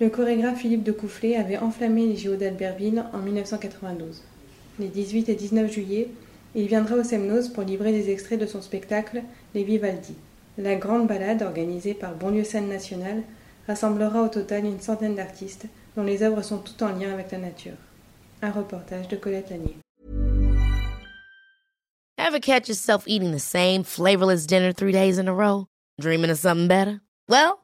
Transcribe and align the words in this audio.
Le 0.00 0.08
chorégraphe 0.08 0.58
Philippe 0.58 0.82
de 0.82 0.90
Coufflet 0.90 1.36
avait 1.36 1.58
enflammé 1.58 2.06
les 2.06 2.16
JO 2.16 2.34
d'Albertville 2.34 3.04
en 3.12 3.18
1992. 3.18 4.22
Les 4.80 4.88
18 4.88 5.28
et 5.28 5.36
19 5.36 5.70
juillet, 5.70 6.08
il 6.56 6.66
viendra 6.66 6.96
au 6.96 7.04
Semnoz 7.04 7.48
pour 7.50 7.62
livrer 7.62 7.92
des 7.92 8.10
extraits 8.10 8.40
de 8.40 8.46
son 8.46 8.60
spectacle 8.60 9.22
Les 9.54 9.62
Vivaldi. 9.62 10.16
La 10.58 10.74
grande 10.74 11.06
balade, 11.06 11.42
organisée 11.42 11.94
par 11.94 12.16
Bonlieu 12.16 12.42
Scène 12.42 12.68
Nationale, 12.68 13.22
rassemblera 13.68 14.22
au 14.22 14.28
total 14.28 14.64
une 14.64 14.80
centaine 14.80 15.14
d'artistes 15.14 15.66
dont 15.96 16.02
les 16.02 16.24
œuvres 16.24 16.42
sont 16.42 16.58
toutes 16.58 16.82
en 16.82 16.92
lien 16.98 17.12
avec 17.12 17.30
la 17.30 17.38
nature. 17.38 17.78
Un 18.42 18.50
reportage 18.50 19.06
de 19.06 19.16
Colette 19.16 19.50
Lanier. 19.50 19.76
Ever 22.18 22.40
catch 22.40 22.68
yourself 22.68 23.04
eating 23.06 23.32
the 23.32 23.38
same 23.38 23.84
flavorless 23.84 24.44
dinner 24.44 24.72
three 24.72 24.92
days 24.92 25.18
in 25.18 25.28
a 25.28 25.32
row? 25.32 25.66
Dreaming 26.00 26.30
of 26.30 26.38
something 26.38 26.66
better? 26.66 27.00
Well, 27.28 27.63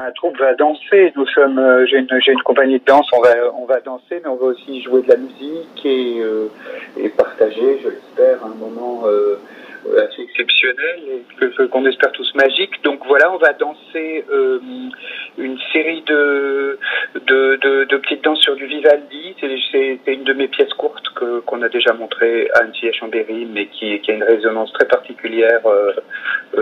Ma 0.00 0.12
troupe 0.12 0.38
va 0.38 0.54
danser. 0.54 1.12
Nous 1.14 1.26
sommes, 1.26 1.58
euh, 1.58 1.84
j'ai 1.84 1.98
une, 1.98 2.42
compagnie 2.42 2.78
de 2.78 2.84
danse. 2.86 3.06
On 3.12 3.20
va, 3.20 3.34
on 3.60 3.66
va 3.66 3.80
danser, 3.80 4.22
mais 4.22 4.28
on 4.28 4.36
va 4.36 4.46
aussi 4.46 4.82
jouer 4.82 5.02
de 5.02 5.08
la 5.08 5.18
musique 5.18 5.84
et, 5.84 6.20
euh, 6.20 6.48
partager, 7.18 7.80
je 7.82 7.88
l'espère, 7.90 8.42
un 8.42 8.54
moment 8.54 9.02
euh, 9.04 9.36
assez 9.98 10.22
exceptionnel 10.22 11.00
et 11.10 11.68
qu'on 11.68 11.84
espère 11.84 12.12
tous 12.12 12.34
magique. 12.34 12.82
Donc 12.82 13.00
voilà, 13.06 13.30
on 13.30 13.36
va 13.36 13.52
danser 13.52 14.24
une 15.36 15.58
série 15.70 16.02
de, 16.06 16.78
de, 17.14 17.84
de, 17.84 17.96
petites 17.98 18.24
danses 18.24 18.40
sur 18.40 18.56
du 18.56 18.64
Vivaldi. 18.64 19.34
C'est, 19.70 20.00
une 20.06 20.24
de 20.24 20.32
mes 20.32 20.48
pièces 20.48 20.72
courtes 20.74 21.10
que, 21.14 21.40
qu'on 21.40 21.60
a 21.60 21.68
déjà 21.68 21.92
montrée 21.92 22.48
à 22.54 22.60
Annecy 22.60 22.88
à 22.88 22.92
Chambéry, 22.92 23.46
mais 23.52 23.66
qui, 23.66 24.00
qui 24.00 24.10
a 24.10 24.14
une 24.14 24.24
résonance 24.24 24.72
très 24.72 24.88
particulière 24.88 25.60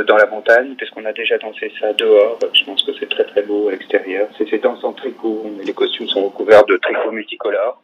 dans 0.04 0.16
la 0.16 0.26
montagne, 0.26 0.74
puisqu'on 0.76 1.04
a 1.04 1.12
déjà 1.12 1.38
dansé 1.38 1.72
ça 1.80 1.92
dehors. 1.92 2.38
Je 2.52 2.64
pense 2.64 2.82
que 2.82 2.92
c'est 2.98 3.08
très 3.08 3.24
très 3.24 3.42
beau 3.42 3.68
à 3.68 3.72
l'extérieur. 3.72 4.28
C'est 4.36 4.48
ces 4.48 4.58
danses 4.58 4.84
en 4.84 4.92
tricot, 4.92 5.44
les 5.64 5.72
costumes 5.72 6.08
sont 6.08 6.24
recouverts 6.24 6.64
de 6.66 6.76
tricots 6.76 7.12
multicolores. 7.12 7.80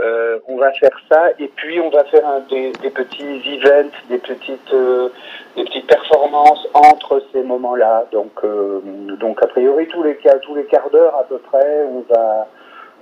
Euh, 0.00 0.38
on 0.46 0.58
va 0.58 0.70
faire 0.72 0.96
ça 1.10 1.30
et 1.40 1.48
puis 1.48 1.80
on 1.80 1.90
va 1.90 2.04
faire 2.04 2.22
des, 2.48 2.70
petits 2.90 3.24
events, 3.24 3.90
des 4.08 4.18
petites, 4.18 4.72
euh, 4.72 5.08
des 5.56 5.64
petites 5.64 5.88
performances 5.88 6.68
entre 6.72 7.20
ces 7.32 7.42
moments-là. 7.42 8.06
Donc, 8.12 8.30
euh, 8.44 8.80
donc 9.18 9.42
a 9.42 9.48
priori 9.48 9.88
tous 9.88 10.04
les 10.04 10.16
tous 10.42 10.54
les 10.54 10.66
quarts 10.66 10.90
d'heure 10.90 11.16
à 11.16 11.24
peu 11.24 11.38
près, 11.38 11.82
on 11.90 12.04
va, 12.12 12.46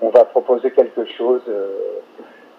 on 0.00 0.08
va 0.08 0.24
proposer 0.24 0.70
quelque 0.70 1.04
chose. 1.18 1.42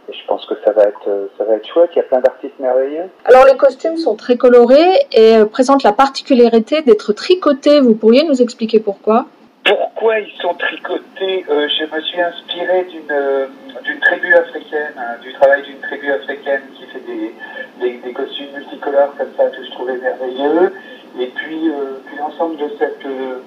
Et 0.09 0.13
je 0.13 0.25
pense 0.27 0.45
que 0.45 0.55
ça 0.63 0.71
va 0.71 0.83
être, 0.83 1.07
euh, 1.07 1.27
ça 1.37 1.43
va 1.43 1.55
être 1.55 1.67
chouette. 1.67 1.89
Il 1.93 1.97
y 1.97 1.99
a 1.99 2.03
plein 2.03 2.19
d'artistes 2.19 2.59
merveilleux. 2.59 3.09
Alors 3.25 3.45
les 3.45 3.57
costumes 3.57 3.97
sont 3.97 4.15
très 4.15 4.37
colorés 4.37 4.93
et 5.11 5.37
euh, 5.37 5.45
présentent 5.45 5.83
la 5.83 5.93
particularité 5.93 6.81
d'être 6.81 7.13
tricotés. 7.13 7.79
Vous 7.79 7.95
pourriez 7.95 8.23
nous 8.23 8.41
expliquer 8.41 8.79
pourquoi? 8.79 9.25
Pourquoi 9.65 10.19
ils 10.19 10.31
sont 10.41 10.53
tricotés? 10.53 11.45
Euh, 11.49 11.67
Je 11.67 11.93
me 11.93 12.01
suis 12.01 12.21
inspiré 12.21 12.85
d'une 12.89 13.11
euh, 13.11 13.47
d'une 13.83 13.99
tribu 13.99 14.33
africaine, 14.33 14.93
hein, 14.97 15.17
du 15.21 15.33
travail 15.33 15.61
d'une 15.63 15.79
tribu 15.79 16.11
africaine 16.11 16.61
qui 16.75 16.85
fait 16.85 17.03
des, 17.05 17.33
des, 17.81 17.97
des 17.97 18.13
costumes 18.13 18.51
multicolores 18.55 19.13
comme 19.17 19.31
ça 19.37 19.45
que 19.49 19.63
je 19.63 19.71
trouvais 19.71 19.97
merveilleux. 19.97 20.73
Et 21.19 21.27
puis, 21.27 21.69
euh, 21.69 21.99
puis 22.05 22.15
l'ensemble 22.17 22.57
de 22.57 22.69
cette 22.79 23.05
euh, 23.05 23.39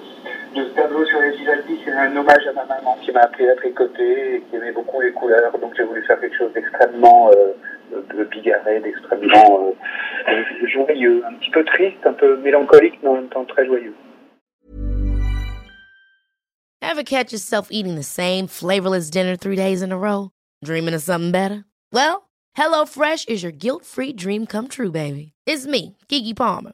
de 0.55 0.65
ce 0.65 0.69
tableau 0.75 1.05
sur 1.05 1.21
les 1.21 1.31
Vivaldi, 1.37 1.79
c'est 1.83 1.91
un 1.91 2.15
hommage 2.15 2.45
à 2.47 2.53
ma 2.53 2.65
maman 2.65 2.97
qui 3.01 3.11
m'a 3.11 3.21
appris 3.21 3.47
à 3.49 3.55
tricoter 3.55 4.35
et 4.35 4.41
qui 4.41 4.55
aimait 4.55 4.71
beaucoup 4.71 4.99
les 5.01 5.11
couleurs. 5.11 5.57
Donc 5.59 5.73
j'ai 5.75 5.83
voulu 5.83 6.03
faire 6.05 6.19
quelque 6.19 6.37
chose 6.37 6.51
d'extrêmement 6.53 7.31
euh, 7.31 7.53
de 8.13 8.23
bigarré, 8.25 8.79
d'extrêmement 8.81 9.73
euh, 10.27 10.67
joyeux, 10.67 11.23
un 11.25 11.33
petit 11.35 11.51
peu 11.51 11.63
triste, 11.63 12.05
un 12.05 12.13
peu 12.13 12.37
mélancolique, 12.37 12.99
mais 13.01 13.09
en 13.09 13.15
même 13.15 13.29
temps 13.29 13.45
très 13.45 13.65
joyeux. 13.65 13.93
Ever 16.81 17.03
catch 17.03 17.31
yourself 17.31 17.69
eating 17.71 17.95
the 17.95 18.03
same 18.03 18.47
flavorless 18.47 19.09
dinner 19.09 19.37
three 19.37 19.55
days 19.55 19.81
in 19.81 19.91
a 19.93 19.97
row? 19.97 20.31
Dreaming 20.63 20.93
of 20.93 21.01
something 21.01 21.31
better? 21.31 21.63
Well, 21.93 22.29
HelloFresh 22.57 23.29
is 23.29 23.41
your 23.41 23.53
guilt-free 23.53 24.13
dream 24.13 24.45
come 24.45 24.67
true, 24.67 24.91
baby. 24.91 25.31
It's 25.45 25.65
me, 25.65 25.95
Kiki 26.09 26.33
Palmer. 26.33 26.73